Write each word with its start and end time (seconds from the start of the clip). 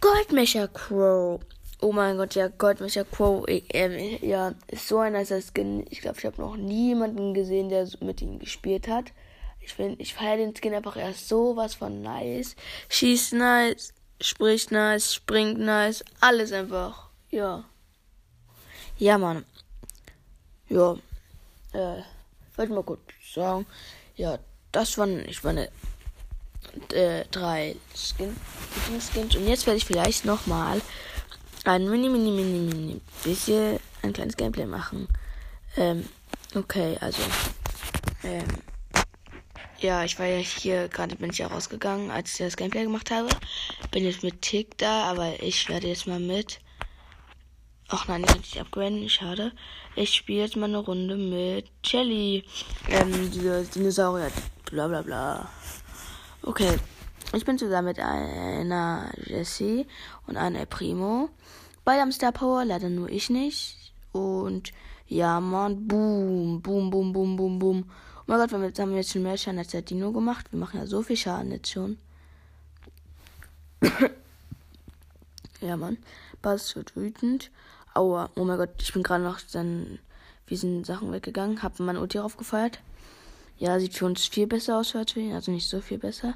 Goldmecher 0.00 0.68
Crow. 0.68 1.40
Oh 1.80 1.92
mein 1.92 2.16
Gott, 2.16 2.36
ja, 2.36 2.46
Goldmecher 2.46 3.04
Crow. 3.04 3.48
Ich, 3.48 3.74
äh, 3.74 4.24
ja, 4.24 4.54
ist 4.68 4.86
so 4.86 4.98
ein 4.98 5.14
nicer 5.14 5.40
Skin. 5.40 5.84
Ich 5.90 6.02
glaube, 6.02 6.18
ich 6.18 6.24
habe 6.24 6.40
noch 6.40 6.56
niemanden 6.56 7.34
gesehen, 7.34 7.68
der 7.68 7.88
mit 8.00 8.22
ihm 8.22 8.38
gespielt 8.38 8.86
hat. 8.86 9.06
Ich 9.60 9.74
finde, 9.74 10.00
ich 10.00 10.14
feiere 10.14 10.36
den 10.36 10.54
Skin 10.54 10.72
einfach 10.72 10.96
erst 10.96 11.28
so 11.28 11.56
was 11.56 11.74
von 11.74 12.00
nice. 12.00 12.54
Schießt 12.88 13.32
nice, 13.32 13.92
spricht 14.20 14.70
nice, 14.70 15.14
springt 15.14 15.58
nice, 15.58 16.04
alles 16.20 16.52
einfach. 16.52 17.08
Ja. 17.30 17.64
Ja, 18.98 19.18
Mann. 19.18 19.44
Ja. 20.68 20.96
Äh, 21.72 22.02
wollte 22.56 22.72
mal 22.72 22.82
kurz 22.82 23.00
sagen. 23.34 23.66
Ja, 24.16 24.38
das 24.72 24.98
waren, 24.98 25.26
ich 25.28 25.42
meine, 25.42 25.70
äh, 26.92 27.24
drei 27.30 27.76
Skin, 27.94 28.36
Skins. 29.00 29.36
Und 29.36 29.46
jetzt 29.46 29.66
werde 29.66 29.78
ich 29.78 29.84
vielleicht 29.84 30.24
nochmal 30.24 30.80
ein 31.64 31.88
mini, 31.88 32.08
mini, 32.08 32.30
mini, 32.30 32.58
mini 32.58 33.00
bisschen 33.24 33.78
ein 34.02 34.12
kleines 34.12 34.36
Gameplay 34.36 34.66
machen. 34.66 35.08
Ähm, 35.76 36.08
okay, 36.54 36.96
also, 37.00 37.22
ähm, 38.24 38.46
ja, 39.80 40.04
ich 40.04 40.18
war 40.18 40.26
ja 40.26 40.38
hier, 40.38 40.88
gerade 40.88 41.16
bin 41.16 41.30
ich 41.30 41.38
ja 41.38 41.46
rausgegangen, 41.46 42.10
als 42.10 42.32
ich 42.32 42.38
das 42.38 42.56
Gameplay 42.56 42.84
gemacht 42.84 43.10
habe. 43.10 43.28
Bin 43.90 44.04
jetzt 44.04 44.22
mit 44.22 44.42
Tick 44.42 44.76
da, 44.78 45.04
aber 45.04 45.42
ich 45.42 45.68
werde 45.68 45.88
jetzt 45.88 46.06
mal 46.06 46.20
mit. 46.20 46.60
Ach 47.88 48.06
nein, 48.06 48.22
ich 48.22 48.26
kann 48.28 48.38
nicht 48.38 48.60
upgraden, 48.60 49.08
schade. 49.08 49.52
Ich 49.96 50.14
spiele 50.14 50.42
jetzt 50.42 50.56
mal 50.56 50.66
eine 50.66 50.78
Runde 50.78 51.16
mit 51.16 51.70
Jelly. 51.84 52.44
Ähm, 52.88 53.30
diese 53.32 53.64
Dinosaurier. 53.64 54.30
Bla 54.70 54.86
bla 54.86 55.02
bla. 55.02 55.50
Okay. 56.42 56.78
Ich 57.32 57.44
bin 57.44 57.58
zusammen 57.58 57.88
mit 57.88 57.98
einer 58.00 59.10
Jessie 59.24 59.86
und 60.26 60.36
einer 60.36 60.66
Primo. 60.66 61.30
Beide 61.84 62.00
haben 62.00 62.12
Star 62.12 62.32
Power, 62.32 62.64
leider 62.64 62.88
nur 62.88 63.08
ich 63.08 63.30
nicht. 63.30 63.92
Und 64.12 64.72
ja, 65.06 65.40
boom, 65.40 65.88
boom, 65.88 66.62
boom, 66.62 66.79
Gott, 68.40 68.52
wir 68.52 68.72
haben 68.82 68.96
jetzt 68.96 69.10
schon 69.10 69.22
mehr 69.22 69.36
Schaden 69.36 69.58
als 69.58 69.68
der 69.68 69.82
Dino 69.82 70.12
gemacht. 70.12 70.50
Wir 70.50 70.58
machen 70.58 70.80
ja 70.80 70.86
so 70.86 71.02
viel 71.02 71.18
Schaden 71.18 71.52
jetzt 71.52 71.70
schon. 71.70 71.98
ja, 75.60 75.76
Mann. 75.76 75.98
Bass 76.40 76.74
wird 76.74 76.96
wütend. 76.96 77.50
Aua, 77.92 78.30
oh 78.36 78.44
mein 78.44 78.56
Gott, 78.56 78.70
ich 78.80 78.94
bin 78.94 79.02
gerade 79.02 79.24
noch 79.24 79.40
wie 80.46 80.56
sind 80.56 80.86
Sachen 80.86 81.12
weggegangen, 81.12 81.62
hab 81.62 81.78
mein 81.80 81.98
Ulti 81.98 82.16
raufgefeuert. 82.16 82.80
Ja, 83.58 83.78
sieht 83.78 83.92
für 83.92 84.06
uns 84.06 84.24
viel 84.24 84.46
besser 84.46 84.78
aus 84.78 84.94
heute, 84.94 85.34
also 85.34 85.52
nicht 85.52 85.68
so 85.68 85.82
viel 85.82 85.98
besser, 85.98 86.32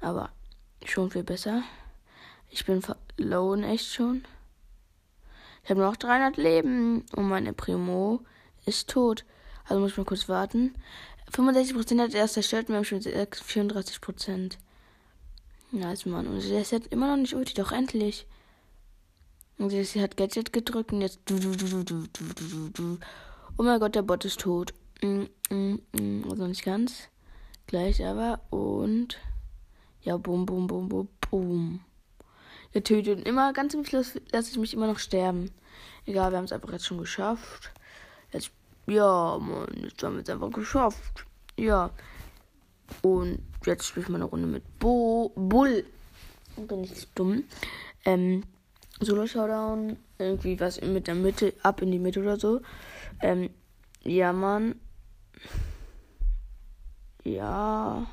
aber 0.00 0.30
schon 0.84 1.10
viel 1.10 1.24
besser. 1.24 1.64
Ich 2.48 2.64
bin 2.64 2.80
verloren 2.80 3.64
echt 3.64 3.92
schon. 3.92 4.24
Ich 5.64 5.70
habe 5.70 5.80
noch 5.80 5.96
300 5.96 6.36
Leben 6.36 7.04
und 7.16 7.28
meine 7.28 7.52
Primo 7.52 8.20
ist 8.66 8.88
tot. 8.88 9.24
Also 9.66 9.80
muss 9.80 9.92
ich 9.92 9.96
mal 9.96 10.04
kurz 10.04 10.28
warten. 10.28 10.74
65% 11.34 12.00
hat 12.00 12.14
er 12.14 12.20
erst 12.20 12.34
zerstört 12.34 12.68
wir 12.68 12.76
haben 12.76 12.84
schon 12.84 13.00
34%. 13.00 14.52
Nice, 15.72 16.06
Mann. 16.06 16.28
Und 16.28 16.48
der 16.48 16.60
ist 16.60 16.70
jetzt 16.70 16.92
immer 16.92 17.08
noch 17.08 17.16
nicht 17.16 17.34
Ulti, 17.34 17.54
doch 17.54 17.72
endlich. 17.72 18.26
Und 19.58 19.70
sie 19.70 20.02
hat 20.02 20.16
Gadget 20.16 20.52
gedrückt 20.52 20.92
und 20.92 21.00
jetzt. 21.00 21.20
Oh 23.56 23.62
mein 23.62 23.80
Gott, 23.80 23.94
der 23.94 24.02
Bot 24.02 24.24
ist 24.24 24.40
tot. 24.40 24.72
Also 25.02 26.46
nicht 26.46 26.64
ganz. 26.64 27.08
Gleich 27.66 28.04
aber. 28.04 28.40
Und. 28.50 29.18
Ja, 30.02 30.16
bum, 30.16 30.46
bum, 30.46 30.66
bum, 30.66 30.88
bum, 30.88 31.08
bum. 31.30 31.80
Der 32.74 32.84
tötet 32.84 33.18
und 33.18 33.26
immer 33.26 33.52
ganz 33.52 33.72
zum 33.72 33.84
Schluss 33.84 34.20
lasse 34.32 34.50
ich 34.50 34.58
mich 34.58 34.74
immer 34.74 34.86
noch 34.86 34.98
sterben. 34.98 35.50
Egal, 36.06 36.30
wir 36.30 36.38
haben 36.38 36.44
es 36.44 36.52
einfach 36.52 36.72
jetzt 36.72 36.86
schon 36.86 36.98
geschafft. 36.98 37.72
Jetzt. 38.32 38.50
Ja, 38.86 39.38
Mann, 39.38 39.68
jetzt 39.82 40.02
haben 40.02 40.16
wir 40.16 40.22
es 40.22 40.28
einfach 40.28 40.50
geschafft. 40.50 41.26
Ja. 41.56 41.90
Und 43.02 43.40
jetzt 43.64 43.86
spiele 43.86 44.04
ich 44.04 44.08
mal 44.10 44.16
eine 44.16 44.24
Runde 44.24 44.46
mit 44.46 44.78
Bo 44.78 45.32
Bull. 45.34 45.84
Bin 46.56 46.84
ich 46.84 47.08
dumm. 47.14 47.44
Ähm. 48.04 48.44
Solo 49.00 49.26
Showdown, 49.26 49.96
irgendwie 50.18 50.60
was 50.60 50.80
mit 50.80 51.08
der 51.08 51.16
Mitte, 51.16 51.52
ab 51.62 51.82
in 51.82 51.90
die 51.90 51.98
Mitte 51.98 52.20
oder 52.20 52.38
so. 52.38 52.60
Ähm, 53.20 53.50
ja, 54.04 54.32
Mann. 54.32 54.76
Ja. 57.24 58.06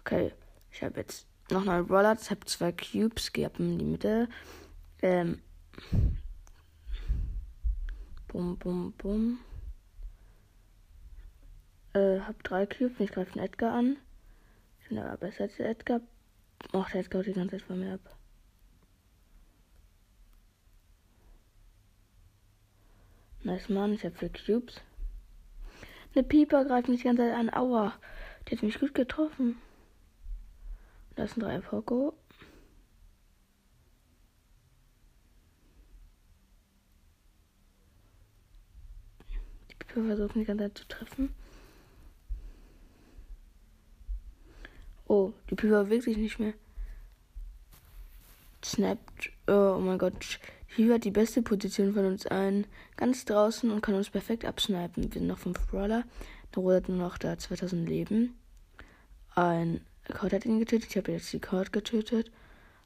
Okay, 0.00 0.32
ich 0.72 0.82
habe 0.82 1.00
jetzt 1.00 1.26
noch 1.50 1.64
Brawler, 1.64 2.16
ich 2.20 2.30
habe 2.30 2.44
zwei 2.46 2.72
Cubes, 2.72 3.32
gehe 3.32 3.46
ab 3.46 3.60
in 3.60 3.78
die 3.78 3.84
Mitte. 3.84 4.28
Ähm. 5.02 5.40
Bum, 8.38 8.56
bum, 8.56 8.92
bum. 8.92 9.40
Äh, 11.92 12.20
hab 12.20 12.40
drei 12.44 12.66
Cubes, 12.66 13.00
ich 13.00 13.10
greife 13.10 13.32
den 13.32 13.42
Edgar 13.42 13.74
an. 13.74 13.96
Ich 14.80 14.90
bin 14.90 14.98
aber 15.00 15.16
besser 15.16 15.42
als 15.42 15.56
der 15.56 15.68
Edgar. 15.70 16.00
Ach, 16.72 16.88
der 16.88 17.00
Edgar 17.00 17.24
die 17.24 17.32
ganze 17.32 17.56
Zeit 17.56 17.62
von 17.62 17.80
mir 17.80 17.94
ab. 17.94 18.16
Nice, 23.42 23.68
Mann. 23.70 23.94
Ich 23.94 24.04
habe 24.04 24.14
vier 24.14 24.30
Cubes. 24.30 24.82
Eine 26.14 26.22
Pieper 26.22 26.64
greift 26.64 26.86
mich 26.86 27.00
die 27.00 27.08
ganze 27.08 27.22
Zeit 27.22 27.34
an. 27.34 27.52
Aua. 27.52 27.92
Die 28.46 28.54
hat 28.54 28.62
mich 28.62 28.78
gut 28.78 28.94
getroffen. 28.94 29.56
Da 31.16 31.24
ist 31.24 31.36
ein 31.36 31.40
3 31.40 31.58
Poco. 31.58 32.14
Pieper 39.88 40.06
versucht 40.06 40.36
mich 40.36 40.46
die 40.46 40.48
ganze 40.48 40.64
Zeit 40.64 40.78
zu 40.78 40.88
treffen. 40.88 41.34
Oh, 45.06 45.32
die 45.48 45.54
Pieper 45.54 45.84
bewegt 45.84 46.04
sich 46.04 46.16
nicht 46.16 46.38
mehr. 46.38 46.52
Snappt. 48.64 49.30
Oh 49.46 49.78
mein 49.80 49.98
Gott. 49.98 50.38
Hier 50.66 50.94
hat 50.94 51.04
die 51.04 51.10
beste 51.10 51.40
Position 51.40 51.94
von 51.94 52.04
uns 52.04 52.26
ein. 52.26 52.66
Ganz 52.96 53.24
draußen 53.24 53.70
und 53.70 53.80
kann 53.80 53.94
uns 53.94 54.10
perfekt 54.10 54.44
absnipen. 54.44 55.04
Wir 55.04 55.20
sind 55.20 55.26
noch 55.26 55.38
5 55.38 55.66
Brawler. 55.68 56.04
Der 56.54 56.62
Rot 56.62 56.74
hat 56.74 56.88
nur 56.88 56.98
noch 56.98 57.16
da 57.18 57.38
2000 57.38 57.88
Leben. 57.88 58.38
Ein 59.34 59.80
Code 60.12 60.36
hat 60.36 60.44
ihn 60.44 60.58
getötet. 60.58 60.90
Ich 60.90 60.96
habe 60.96 61.12
jetzt 61.12 61.32
die 61.32 61.40
Code 61.40 61.70
getötet. 61.70 62.30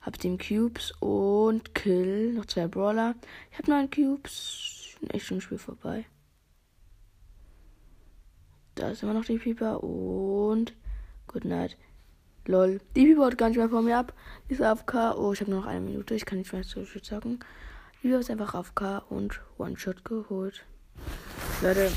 Hab 0.00 0.18
den 0.18 0.38
Cubes 0.38 0.92
und 1.00 1.74
Kill. 1.74 2.32
Noch 2.34 2.46
zwei 2.46 2.68
Brawler. 2.68 3.16
Ich 3.50 3.58
habe 3.58 3.70
neun 3.70 3.90
Cubes. 3.90 4.96
Bin 5.00 5.10
echt 5.10 5.26
schon 5.26 5.40
Spiel 5.40 5.58
vorbei. 5.58 6.04
Da 8.82 8.90
ist 8.90 9.04
immer 9.04 9.14
noch 9.14 9.24
die 9.24 9.38
Pieper 9.38 9.84
und 9.84 10.74
Good 11.28 11.44
Night. 11.44 11.76
Lol. 12.46 12.80
Die 12.96 13.04
Pieper 13.04 13.26
haut 13.26 13.38
gar 13.38 13.48
nicht 13.48 13.58
mehr 13.58 13.68
vor 13.68 13.80
mir 13.80 13.96
ab. 13.96 14.12
Die 14.50 14.54
ist 14.54 14.60
AFK. 14.60 15.14
Oh, 15.16 15.32
ich 15.32 15.40
habe 15.40 15.52
nur 15.52 15.60
noch 15.60 15.68
eine 15.68 15.78
Minute. 15.78 16.16
Ich 16.16 16.26
kann 16.26 16.38
nicht 16.38 16.52
mehr 16.52 16.64
so 16.64 16.84
viel 16.84 17.00
zocken. 17.00 17.38
Die 18.02 18.08
ist 18.08 18.28
einfach 18.28 18.54
AFK 18.56 19.04
und 19.08 19.40
One-Shot 19.56 20.04
geholt. 20.04 20.64
Leute, 21.62 21.92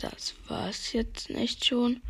das 0.00 0.34
war's 0.48 0.92
jetzt 0.94 1.30
nicht 1.30 1.64
schon. 1.64 2.00